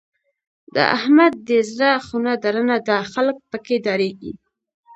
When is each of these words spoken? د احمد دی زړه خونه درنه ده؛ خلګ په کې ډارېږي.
د 0.75 0.77
احمد 0.97 1.33
دی 1.47 1.59
زړه 1.71 1.91
خونه 2.05 2.33
درنه 2.43 2.77
ده؛ 2.87 2.97
خلګ 3.13 3.35
په 3.49 3.57
کې 3.65 3.75
ډارېږي. 3.85 4.33